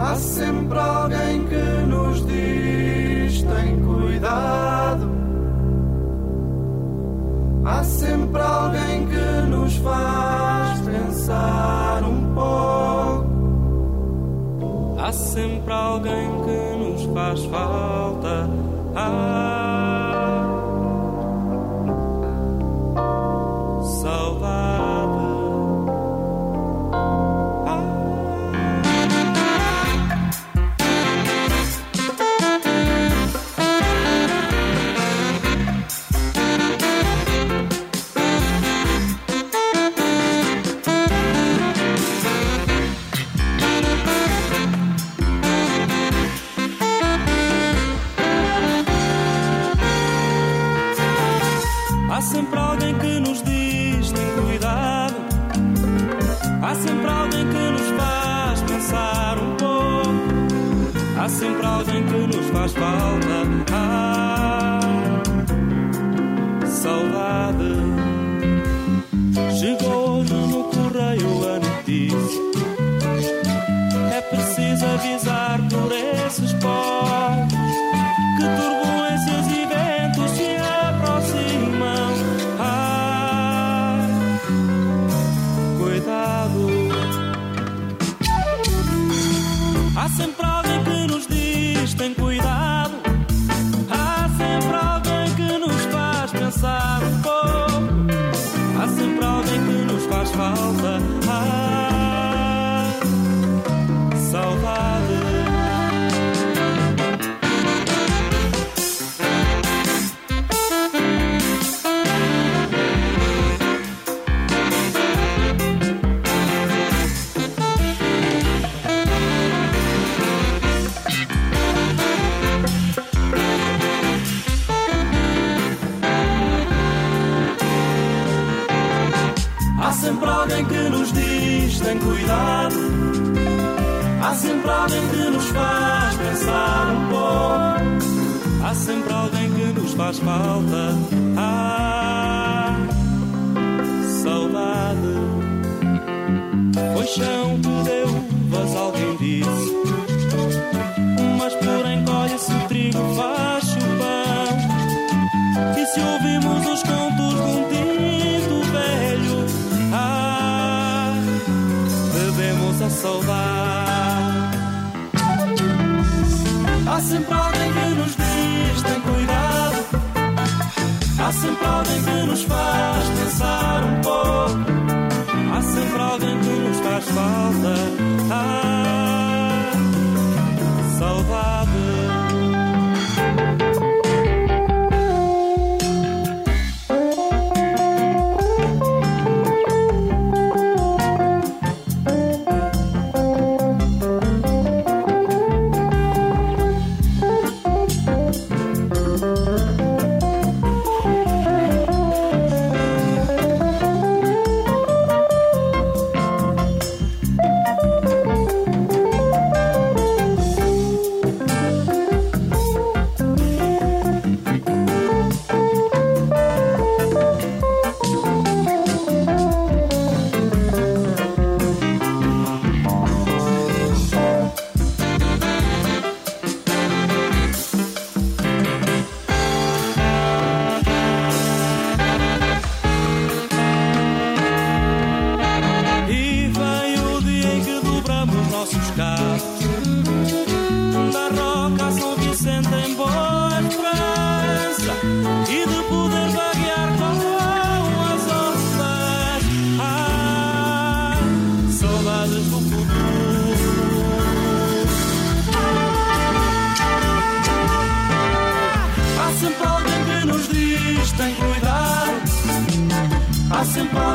[0.00, 5.10] Há sempre alguém que nos diz: tem cuidado.
[7.64, 13.26] Há sempre alguém que nos faz pensar um pouco.
[15.00, 18.48] Há sempre alguém que nos faz falta.
[18.94, 19.77] Ah,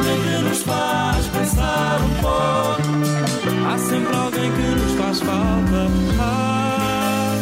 [0.03, 2.81] alguém que nos faz pensar um pouco.
[3.67, 5.87] Há sempre alguém que nos faz falta.
[6.19, 7.37] Ah,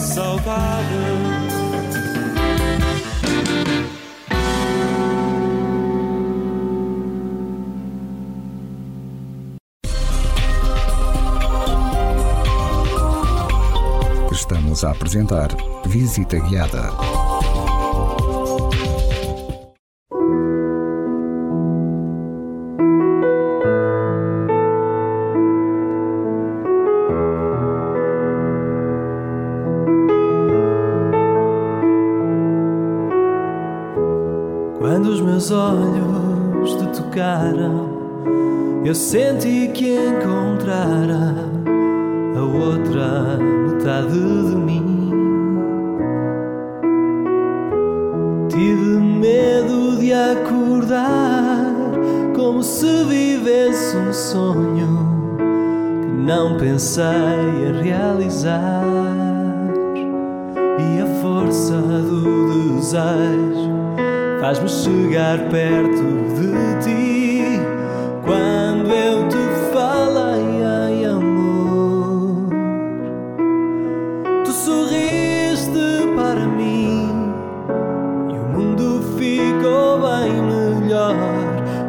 [0.00, 1.36] saudade.
[14.32, 15.48] Estamos a apresentar
[15.86, 17.25] Visita Guiada.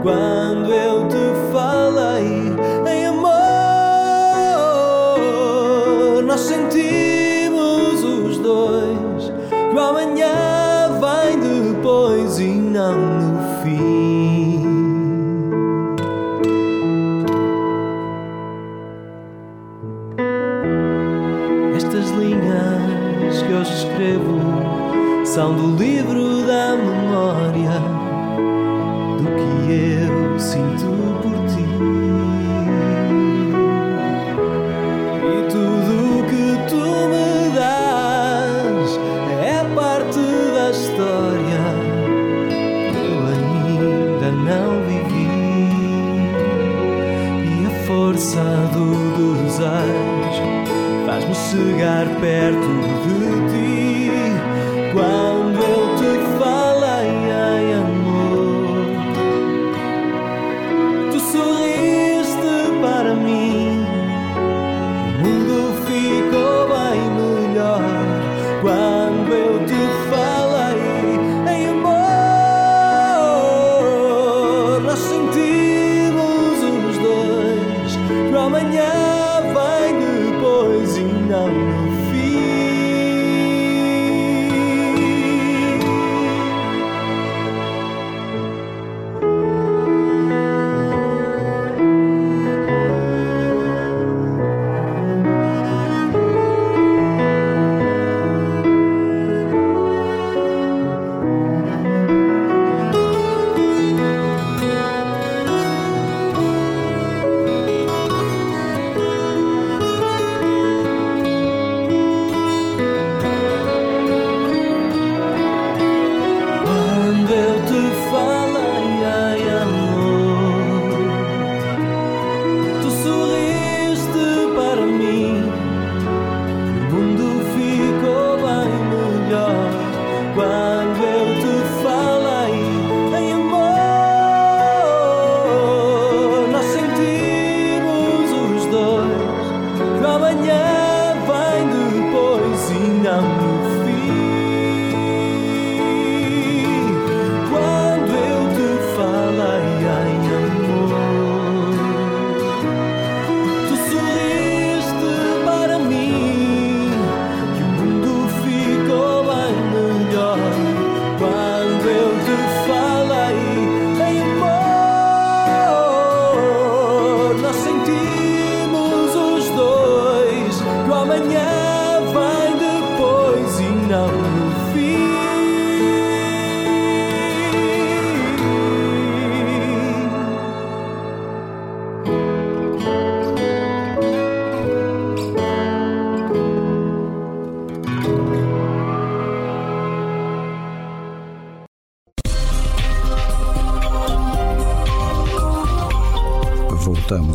[0.08, 0.37] goodbye.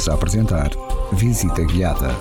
[0.02, 0.70] Voltamos a apresentar
[1.12, 2.16] Visita Guiada.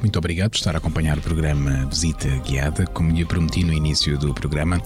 [0.00, 2.86] muito obrigado por estar a acompanhar o programa Visita Guiada.
[2.86, 4.80] Como lhe prometi no início do programa,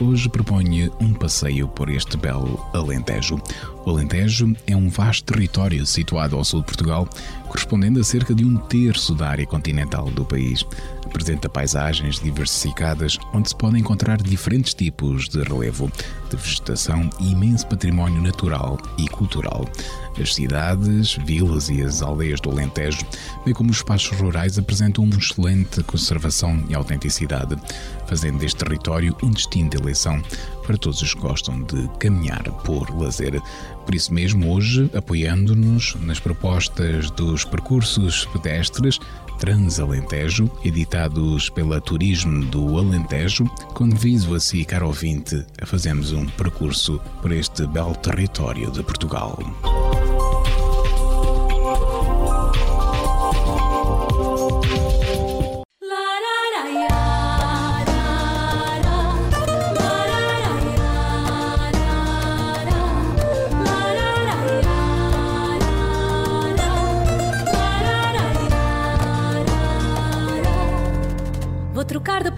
[0.00, 3.40] hoje proponho um passeio por este belo Alentejo.
[3.84, 7.08] O Alentejo é um vasto território situado ao sul de Portugal,
[7.48, 10.64] correspondendo a cerca de um terço da área continental do país.
[11.04, 15.90] Apresenta paisagens diversificadas, onde se podem encontrar diferentes tipos de relevo,
[16.30, 19.66] de vegetação e imenso património natural e cultural.
[20.20, 23.04] As cidades, vilas e as aldeias do Alentejo,
[23.44, 27.56] bem como os espaços rurais, apresentam uma excelente conservação e autenticidade,
[28.06, 30.22] fazendo deste território um destino de eleição
[30.66, 33.40] para todos os que gostam de caminhar por lazer.
[33.84, 38.98] Por isso mesmo, hoje, apoiando-nos nas propostas dos percursos pedestres
[39.42, 47.00] Transalentejo, editados pela Turismo do Alentejo, convido a si, caro ouvinte, a fazermos um percurso
[47.20, 49.36] por este belo território de Portugal.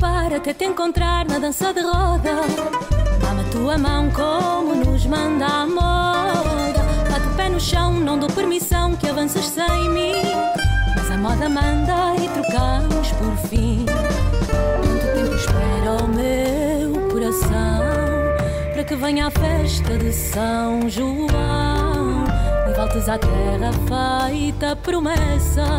[0.05, 2.43] Trocar de par até te encontrar na dança de roda.
[3.21, 6.85] Dá-me tua mão como nos manda a moda.
[7.11, 10.23] Bate o pé no chão, não dou permissão que avanças sem mim.
[10.97, 13.87] Mas a moda manda e trocamos por fim.
[14.83, 17.85] Quanto tempo espera o meu coração
[18.73, 22.25] para que venha a festa de São João
[22.69, 25.79] e voltes à terra feita promessa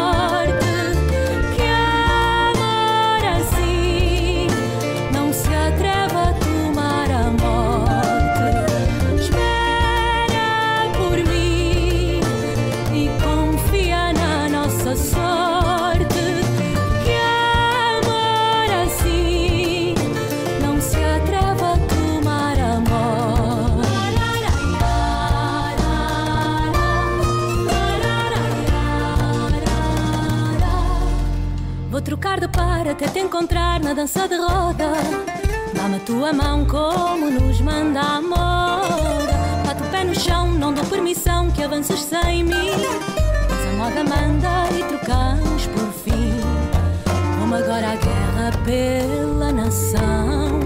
[32.91, 34.91] até te encontrar na dança de roda.
[35.73, 39.31] Dá-me a tua mão como nos manda a moda.
[39.65, 42.71] Bate o pé no chão, não dou permissão que avances sem mim.
[43.49, 46.33] Mas a moda manda e trocamos por fim.
[47.39, 50.59] Vamos agora à guerra pela nação.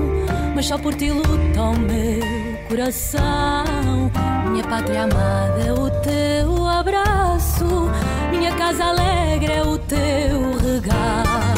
[0.56, 4.12] Mas só por ti luta o meu coração.
[4.50, 7.90] Minha pátria amada é o teu abraço.
[8.32, 11.55] Minha casa alegre é o teu regalo.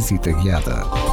[0.00, 1.09] Visita Guiada.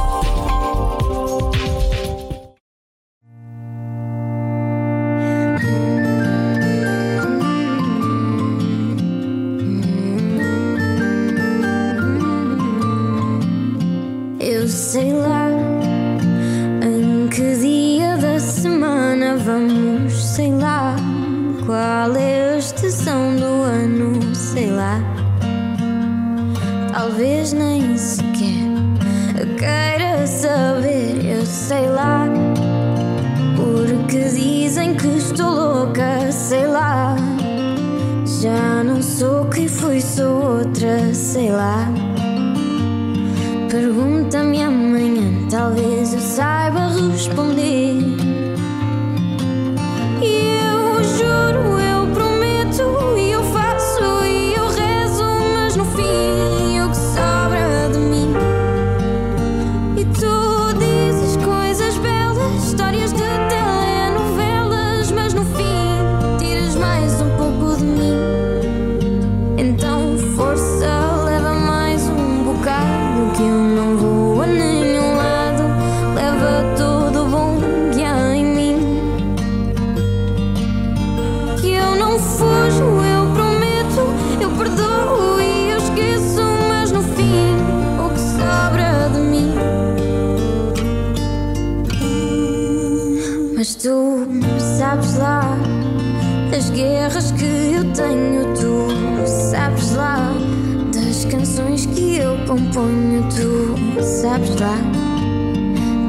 [104.02, 104.76] Sabes lá.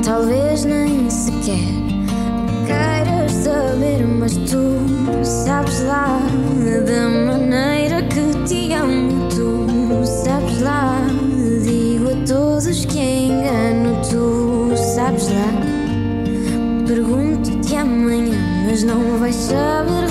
[0.04, 1.90] Talvez nem sequer
[2.66, 6.20] queiras saber, mas tu sabes lá
[6.86, 11.00] da maneira que te amo, tu sabes lá.
[11.64, 15.52] Digo a todos que engano, tu sabes lá.
[16.88, 20.09] Pergunto-te amanhã, mas não vais saber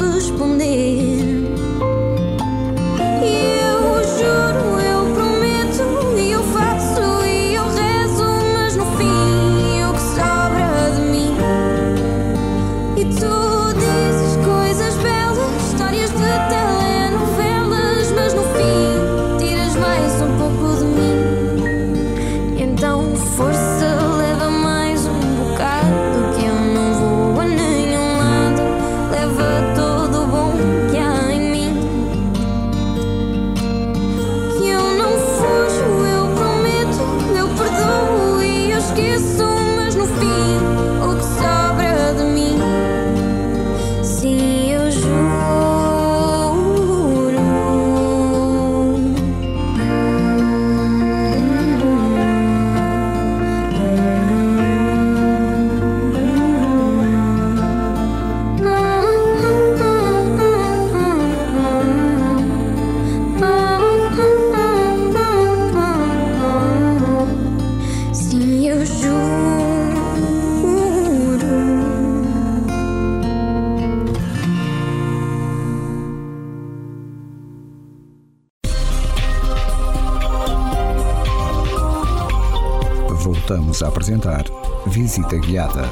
[83.28, 84.46] Voltamos a apresentar
[84.86, 85.86] Visita Guiada.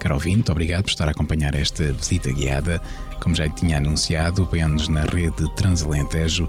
[0.00, 2.82] Caro ouvinte, obrigado por estar a acompanhar esta visita guiada.
[3.20, 6.48] Como já tinha anunciado, apoiando-nos na rede Transalentejo,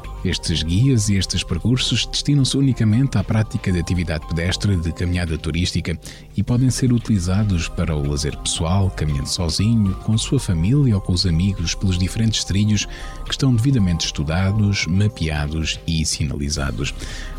[0.23, 5.97] Estes guias e estes percursos destinam-se unicamente à prática de atividade pedestre de caminhada turística
[6.37, 11.13] e podem ser utilizados para o lazer pessoal, caminhando sozinho, com sua família ou com
[11.13, 12.85] os amigos pelos diferentes trilhos
[13.25, 16.93] que estão devidamente estudados, mapeados e sinalizados.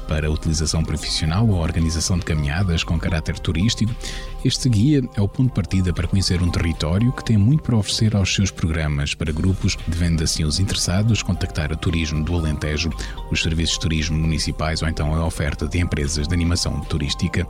[0.09, 3.95] Para a utilização profissional ou organização de caminhadas com caráter turístico,
[4.45, 7.77] Este guia é o ponto de partida para conhecer um território que tem muito para
[7.77, 9.15] oferecer aos seus programas.
[9.15, 12.91] Para grupos, devendo assim os interessados contactar a Turismo do Alentejo,
[13.31, 17.47] os serviços de turismo municipais ou então a oferta de empresas de animação turística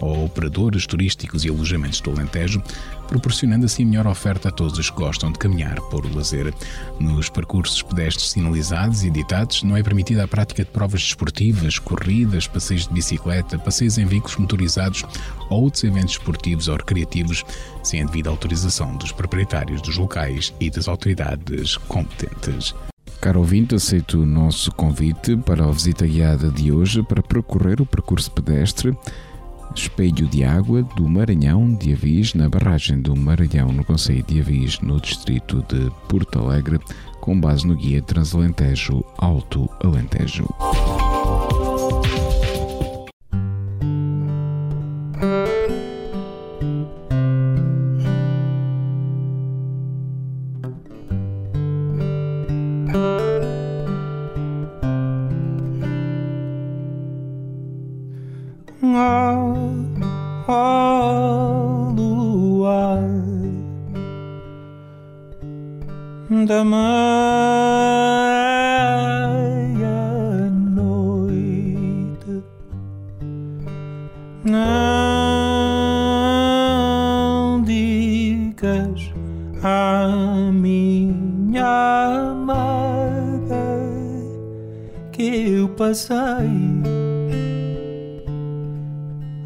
[0.00, 2.60] ou operadores turísticos e alojamentos do Alentejo,
[3.12, 6.54] proporcionando assim melhor oferta a todos os que gostam de caminhar por lazer.
[6.98, 12.46] Nos percursos pedestres sinalizados e editados, não é permitida a prática de provas desportivas, corridas,
[12.46, 15.04] passeios de bicicleta, passeios em veículos motorizados
[15.50, 17.44] ou outros eventos esportivos ou recreativos,
[17.82, 22.74] sem a devida autorização dos proprietários dos locais e das autoridades competentes.
[23.20, 27.86] Caro ouvinte, aceito o nosso convite para a visita guiada de hoje para percorrer o
[27.86, 28.96] percurso pedestre
[29.80, 34.78] Espelho de Água do Maranhão de Avis, na barragem do Maranhão, no Conselho de Avis,
[34.80, 36.78] no distrito de Porto Alegre,
[37.20, 40.46] com base no guia Transalentejo Alto Alentejo.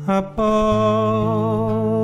[0.08, 1.95] A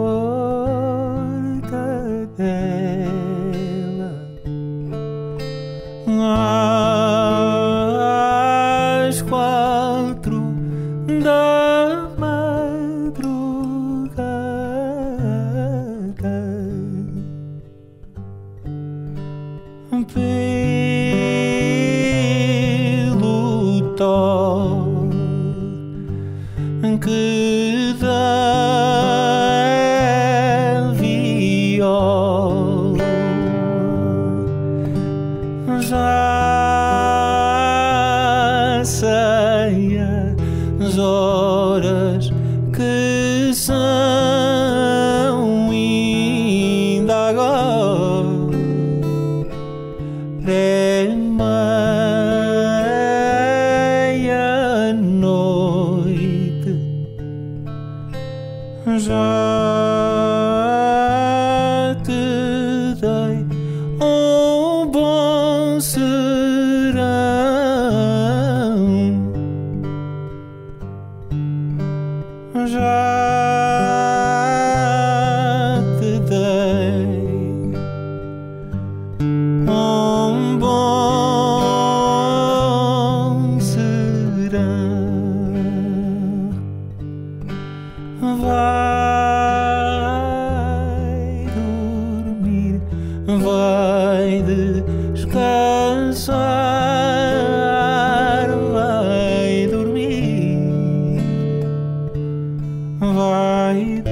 [103.83, 104.12] vai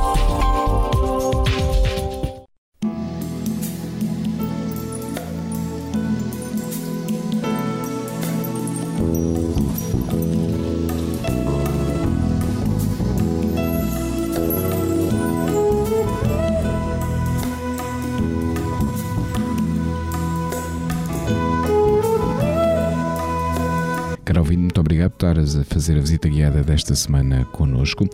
[25.21, 28.09] Estares a fazer a visita guiada desta semana connosco.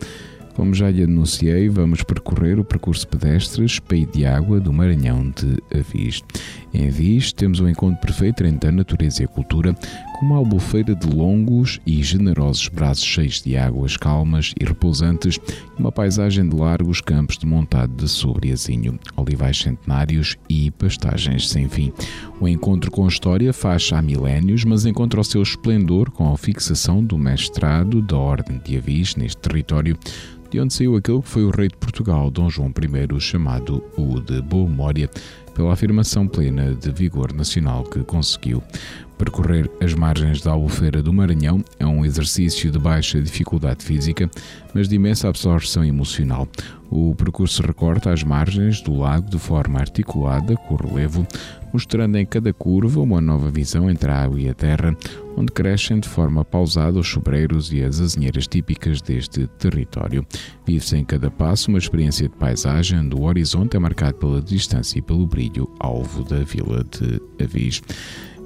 [0.56, 5.58] Como já lhe anunciei, vamos percorrer o percurso pedestre Espeio de Água do Maranhão de
[5.74, 6.22] Avis.
[6.74, 9.74] Em Avis temos um encontro perfeito entre a natureza e a cultura,
[10.17, 15.38] com uma albufeira de longos e generosos braços cheios de águas calmas e repousantes
[15.77, 21.69] e uma paisagem de largos campos de montado de sobreazinho, olivais centenários e pastagens sem
[21.69, 21.93] fim.
[22.39, 26.38] O encontro com a história faz há milénios, mas encontra o seu esplendor com a
[26.38, 29.97] fixação do mestrado da Ordem de Avis neste território,
[30.49, 34.19] de onde saiu aquele que foi o rei de Portugal, Dom João I, chamado o
[34.19, 35.10] de Boa Memória,
[35.53, 38.63] pela afirmação plena de vigor nacional que conseguiu.
[39.17, 44.30] Percorrer as margens da Albufeira do Maranhão é um exercício de baixa dificuldade física,
[44.75, 46.47] mas de imensa absorção emocional.
[46.89, 51.27] O percurso recorta as margens do lago de forma articulada, com relevo,
[51.73, 54.95] mostrando em cada curva uma nova visão entre a água e a terra,
[55.36, 60.25] onde crescem de forma pausada os sobreiros e as azinheiras típicas deste território.
[60.65, 64.99] Vive-se em cada passo uma experiência de paisagem, onde o horizonte é marcado pela distância
[64.99, 67.82] e pelo brilho alvo da vila de Avis.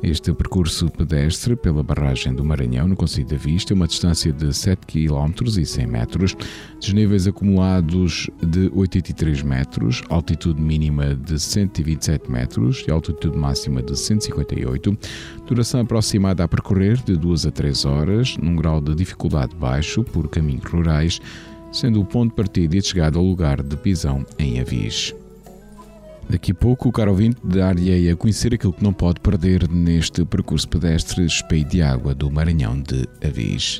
[0.04, 4.52] Este percurso pedestre pela barragem do Maranhão, no Conselho da Vista, é uma distância de
[4.52, 6.36] 7 km e 100 metros,
[6.80, 14.98] desníveis acumulados de 83 metros, altitude mínima de 127 metros e altitude máxima de 158,
[15.46, 20.28] duração aproximada a percorrer de 2 a 3 horas, num grau de dificuldade baixo por
[20.30, 21.22] caminhos rurais,
[21.72, 25.14] sendo o ponto de partida e de chegada ao lugar de pisão em Avis.
[26.32, 30.24] Daqui a pouco, o caro ouvinte dar-lhe a conhecer aquilo que não pode perder neste
[30.24, 33.80] percurso pedestre Espeio de Água do Maranhão de Avis.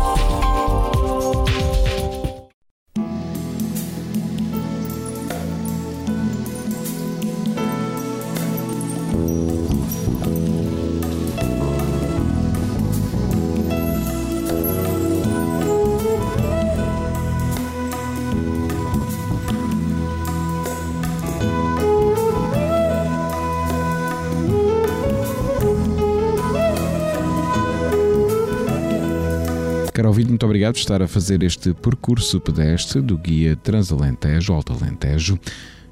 [30.11, 35.39] Ouvinte, muito obrigado por estar a fazer este percurso pedestre do Guia Transalentejo Alto Alentejo,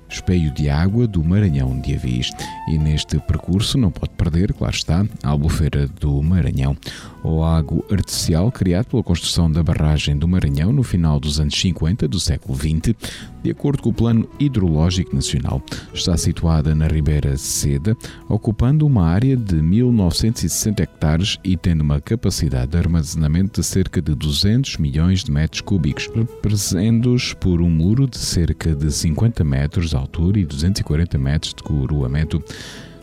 [0.09, 2.29] Espelho de Água do Maranhão de Avis.
[2.67, 6.77] E neste percurso não pode perder, claro está, a Albufeira do Maranhão,
[7.23, 12.07] o lago artificial criado pela construção da barragem do Maranhão no final dos anos 50
[12.07, 12.95] do século XX,
[13.43, 15.61] de acordo com o Plano Hidrológico Nacional.
[15.93, 22.71] Está situada na Ribeira Seda, ocupando uma área de 1960 hectares e tendo uma capacidade
[22.71, 28.17] de armazenamento de cerca de 200 milhões de metros cúbicos, representados por um muro de
[28.17, 32.43] cerca de 50 metros de altura e 240 metros de coroamento.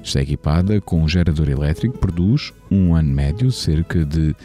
[0.06, 4.36] Está equipada com um gerador elétrico produz, um ano médio, cerca de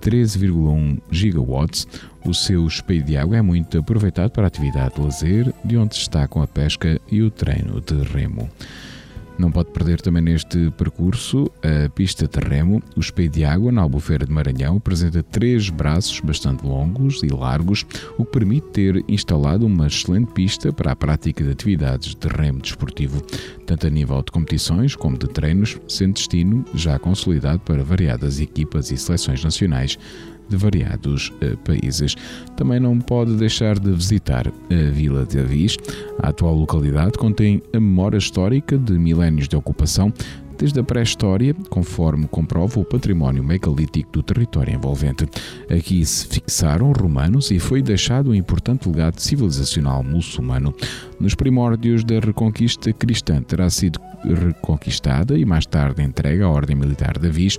[0.00, 1.88] 13,1 gigawatts.
[2.24, 5.96] O seu espelho de água é muito aproveitado para a atividade de lazer, de onde
[5.96, 8.48] destacam a pesca e o treino de remo.
[9.38, 12.82] Não pode perder também neste percurso a pista de remo.
[12.96, 17.86] O espelho de água na Albufeira de Maranhão apresenta três braços bastante longos e largos,
[18.18, 22.60] o que permite ter instalado uma excelente pista para a prática de atividades de remo
[22.60, 23.22] desportivo,
[23.64, 28.90] tanto a nível de competições como de treinos, sendo destino já consolidado para variadas equipas
[28.90, 29.96] e seleções nacionais
[30.48, 32.14] de variados uh, países.
[32.56, 35.76] Também não pode deixar de visitar a Vila de Avis.
[36.22, 40.12] A atual localidade contém a memória histórica de milénios de ocupação,
[40.58, 45.24] desde a pré-história, conforme comprova o património megalítico do território envolvente.
[45.70, 50.74] Aqui se fixaram romanos e foi deixado um importante legado civilizacional muçulmano.
[51.20, 57.18] Nos primórdios da Reconquista cristã terá sido reconquistada e mais tarde entregue à Ordem Militar
[57.18, 57.56] de Avis,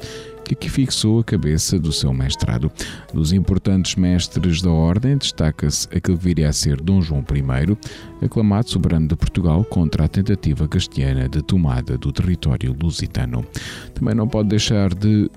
[0.50, 2.72] que aqui fixou a cabeça do seu mestrado.
[3.14, 8.70] Dos importantes mestres da Ordem destaca-se aquele que viria a ser Dom João I, aclamado
[8.70, 13.46] soberano de Portugal contra a tentativa castelhana de tomada do território lusitano.
[13.94, 15.30] Também não pode deixar de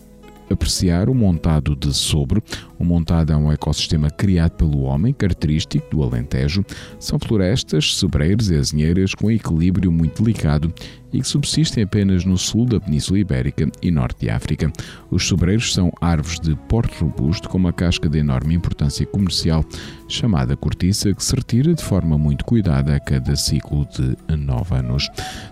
[0.50, 2.42] apreciar o montado de sobre.
[2.82, 6.64] O montado é um ecossistema criado pelo homem, característico do Alentejo.
[6.98, 10.74] São florestas, sobreiros e azinheiras com equilíbrio muito delicado
[11.12, 14.72] e que subsistem apenas no sul da Península Ibérica e norte de África.
[15.10, 19.64] Os sobreiros são árvores de porte robusto com uma casca de enorme importância comercial,
[20.08, 25.08] chamada cortiça, que se retira de forma muito cuidada a cada ciclo de nove anos.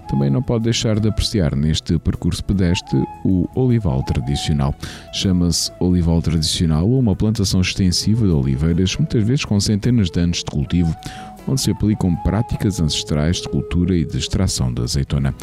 [0.09, 4.75] Também não pode deixar de apreciar neste percurso pedestre o olival tradicional.
[5.13, 10.47] Chama-se olival tradicional uma plantação extensiva de oliveiras, muitas vezes com centenas de anos de
[10.47, 10.97] cultivo,
[11.47, 15.35] onde se aplicam práticas ancestrais de cultura e de extração da azeitona.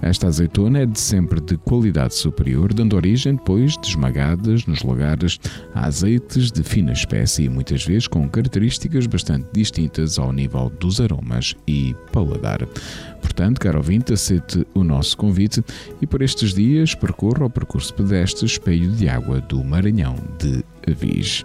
[0.00, 5.38] Esta azeitona é de sempre de qualidade superior, dando origem depois de esmagadas nos lagares
[5.74, 11.00] a azeites de fina espécie e muitas vezes com características bastante distintas ao nível dos
[11.02, 12.66] aromas e paladar.
[13.20, 15.62] Portanto, caro ouvinte, aceite o nosso convite
[16.00, 21.44] e por estes dias percorra o percurso pedestre Espelho de Água do Maranhão de Avis.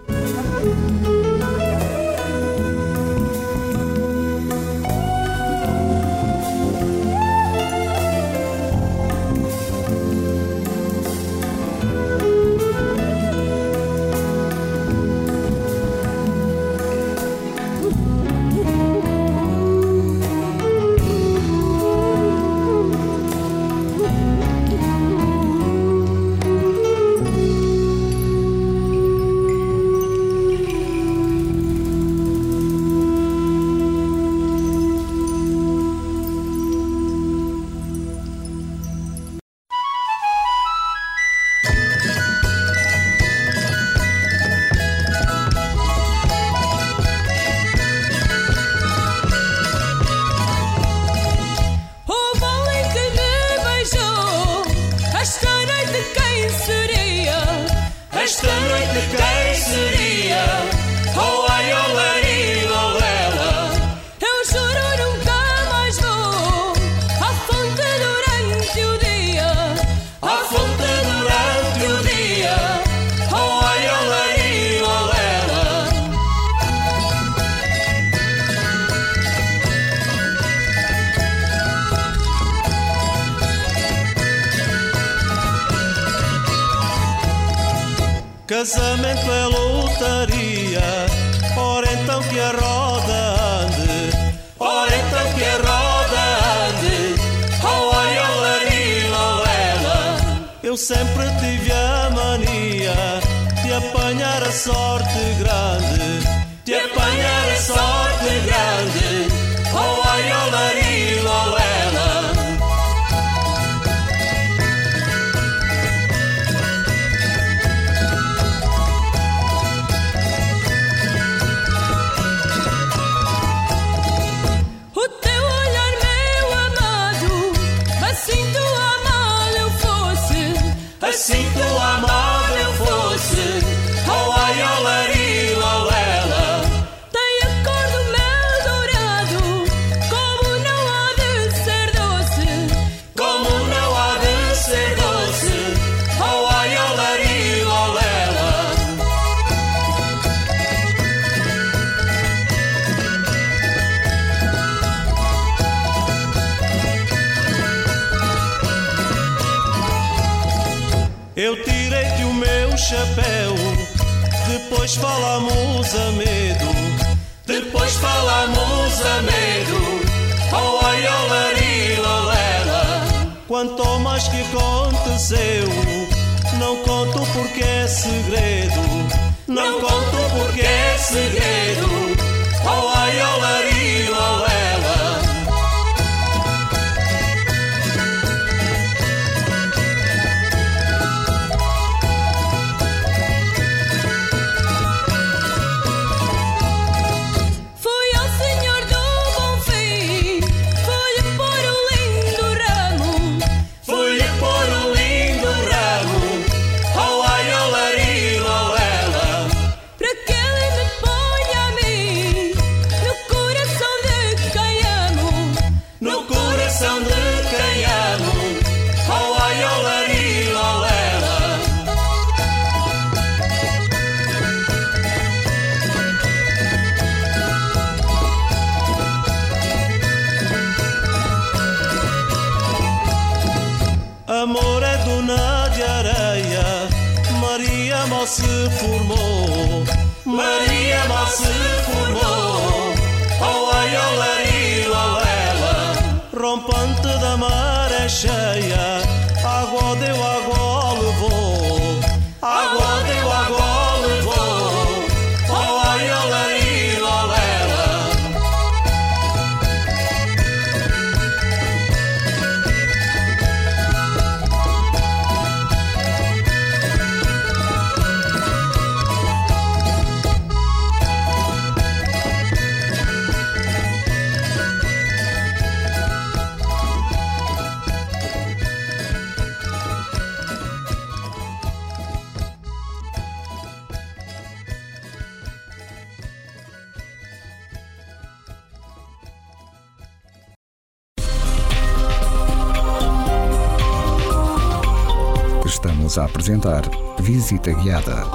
[297.32, 298.26] Visita Guiada.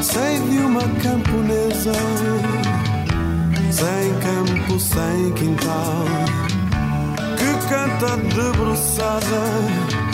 [0.00, 1.92] Sei de uma camponesa
[3.70, 6.04] sem campo, sem quintal
[7.36, 10.07] que canta debruçada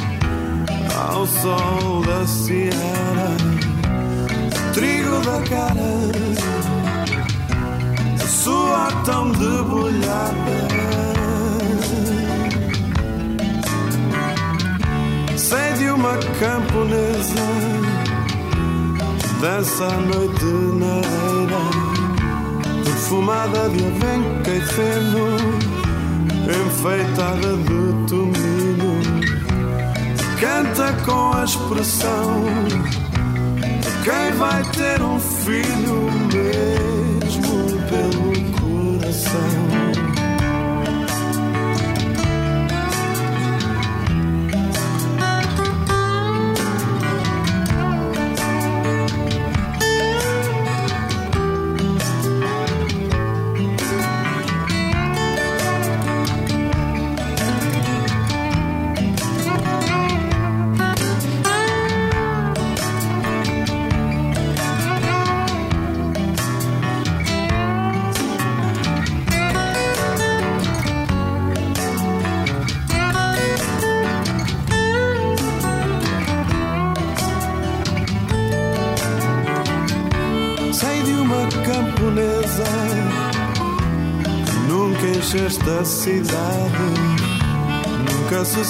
[1.15, 3.37] ao sol da Sierra,
[4.73, 6.11] trigo da cara,
[8.21, 10.75] a sua tão debulhada.
[15.37, 17.47] Sei de uma camponesa,
[19.41, 20.45] dança à noite
[20.81, 21.63] na areia,
[22.85, 25.37] perfumada de avenca e feno,
[26.67, 28.44] enfeitada de tomate
[30.45, 32.45] canta com a expressão
[33.81, 39.84] de quem vai ter um filho mesmo pelo coração.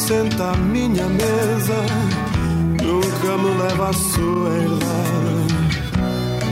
[0.07, 1.81] Senta à minha mesa,
[2.83, 5.55] nunca me leva à sua herdade.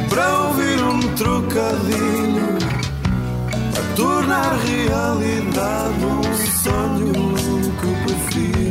[0.08, 2.58] Para ouvir um trocadilho,
[3.78, 6.22] a tornar realidade um
[6.62, 7.12] sonho
[7.80, 8.61] que prefiro.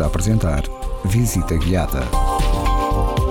[0.00, 0.62] A apresentar
[1.04, 2.00] Visita Guiada.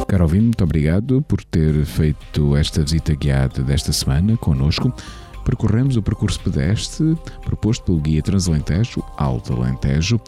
[0.08, 4.94] Caro ouvinte, muito obrigado por ter feito esta visita guiada desta semana conosco.
[5.44, 10.20] Percorremos o percurso pedestre proposto pelo Guia Transalentejo Alto Alentejo,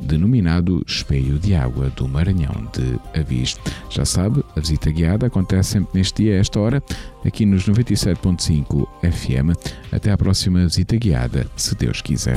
[0.00, 3.56] denominado Espelho de Água do Maranhão de Avis.
[3.90, 6.82] Já sabe, a visita guiada acontece sempre neste dia, a esta hora,
[7.24, 9.56] aqui nos 97.5 FM.
[9.92, 12.36] Até à próxima visita guiada, se Deus quiser.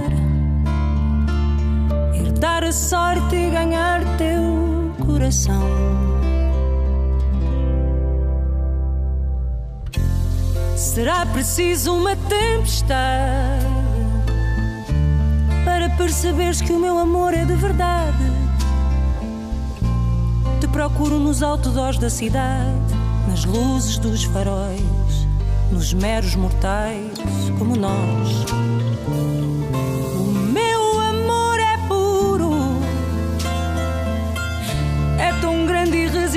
[2.31, 5.67] herdar a sorte e ganhar teu coração.
[10.77, 13.65] Será preciso uma tempestade
[15.65, 18.31] para perceberes que o meu amor é de verdade.
[20.59, 22.95] Te procuro nos outdoors da cidade,
[23.27, 24.81] nas luzes dos faróis
[25.71, 27.11] nos meros mortais
[27.57, 28.70] como nós.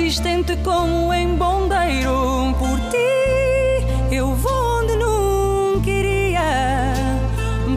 [0.05, 2.55] Resistente como em bondeiro.
[2.59, 6.93] Por ti eu vou onde nunca iria,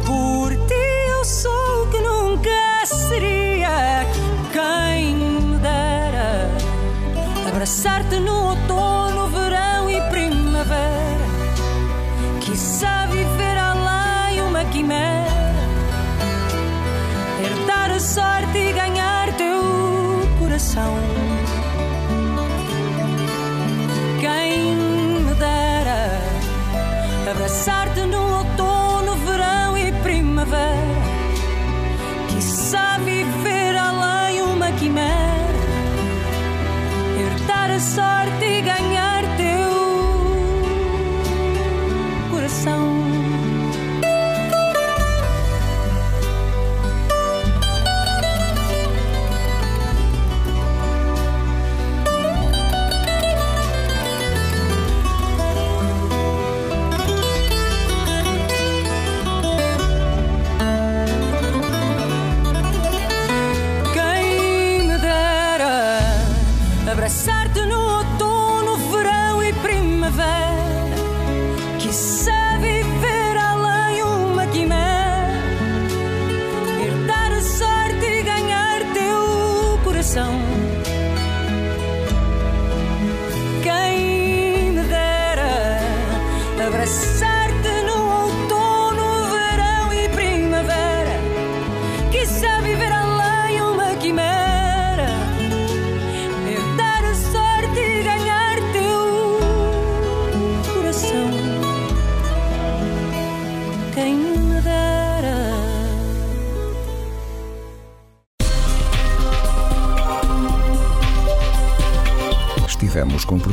[0.04, 4.04] por ti eu sou o que nunca seria.
[4.52, 6.50] Quem me dera
[7.48, 8.37] abraçar-te no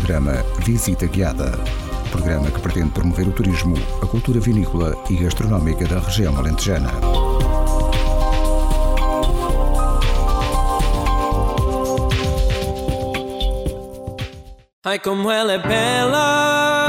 [0.05, 1.51] programa Visita Guiada.
[2.11, 6.91] Programa que pretende promover o turismo, a cultura vinícola e gastronómica da região alentejana.
[14.85, 16.85] Ai, como ela é bela,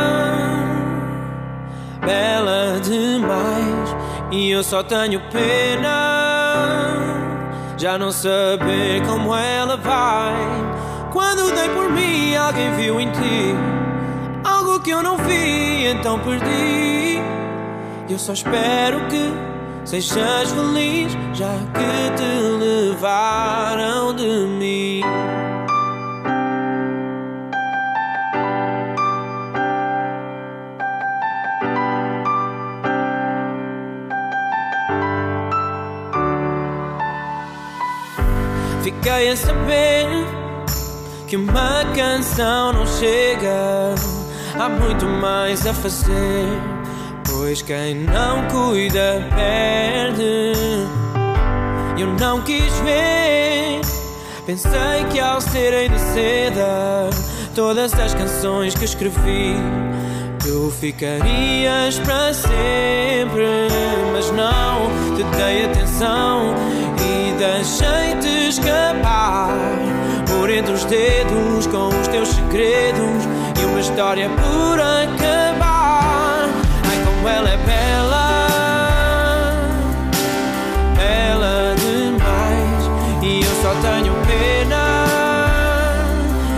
[2.04, 3.96] bela demais.
[4.30, 5.88] E eu só tenho pena,
[7.78, 10.55] já não saber como ela vai.
[11.56, 13.54] Dei por mim, alguém viu em ti
[14.44, 17.18] algo que eu não vi, então perdi.
[18.08, 19.32] Eu só espero que
[19.84, 22.24] sejas feliz, já que te
[22.58, 25.02] levaram de mim.
[38.82, 40.45] Fiquei a saber
[41.26, 43.94] que uma canção não chega.
[44.58, 46.46] Há muito mais a fazer,
[47.26, 50.52] pois quem não cuida perde.
[51.98, 53.80] Eu não quis ver,
[54.44, 57.10] pensei que ao serem de seda,
[57.54, 59.56] todas as canções que escrevi.
[60.38, 63.68] Tu ficarias para sempre,
[64.12, 66.54] mas não te dei atenção
[67.00, 69.95] e deixei-te escapar
[70.50, 73.24] entre os dedos com os teus segredos
[73.60, 76.48] e uma história por acabar.
[76.84, 78.38] Ai, como ela é bela,
[80.94, 82.90] bela demais,
[83.22, 85.04] e eu só tenho pena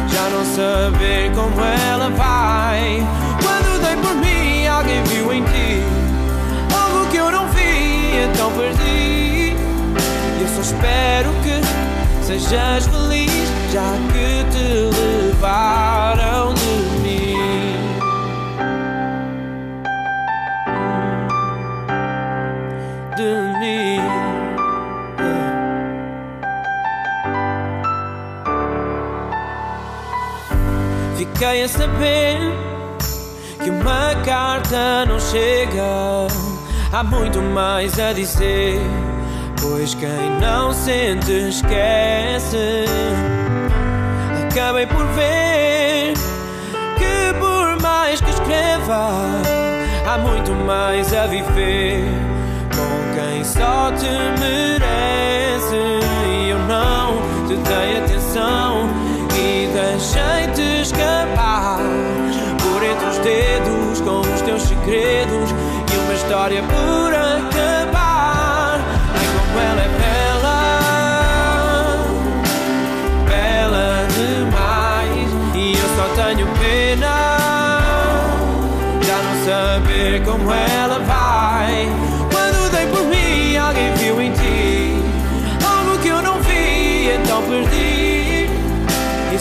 [0.08, 1.60] já não saber como
[1.90, 3.06] ela vai.
[3.42, 5.82] Quando dei por mim, alguém viu em ti
[6.74, 9.56] algo que eu não vi, então perdi.
[10.40, 11.60] Eu só espero que
[12.26, 13.27] sejas feliz,
[13.72, 14.66] já que te
[14.96, 16.70] levaram de
[17.02, 17.36] mim.
[23.16, 24.00] De mim.
[31.16, 32.38] Fiquei a saber
[33.62, 36.26] que uma carta não chega.
[36.90, 38.80] Há muito mais a dizer.
[39.60, 42.86] Pois quem não sente esquece.
[44.50, 46.14] Acabei por ver
[46.96, 49.10] que por mais que escreva,
[50.06, 52.02] há muito mais a viver.
[52.74, 54.08] Com quem só te
[54.40, 56.00] merece.
[56.26, 58.88] E eu não te dei atenção
[59.36, 61.80] e deixei-te escapar
[62.62, 65.50] por entre os dedos com os teus segredos
[65.92, 67.37] e uma história por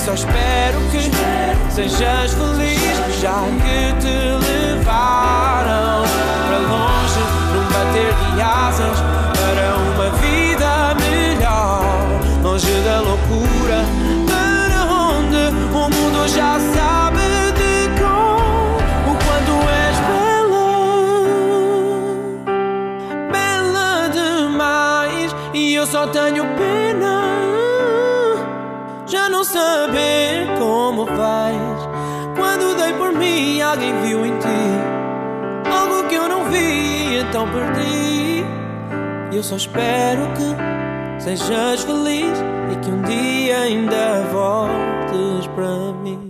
[0.08, 1.02] só espero que
[1.70, 2.67] sejas feliz,
[33.72, 35.08] alguém viu em ti
[35.70, 38.44] algo que eu não vi, então perdi.
[39.32, 42.38] E eu só espero que sejas feliz
[42.72, 46.27] e que um dia ainda voltes para mim.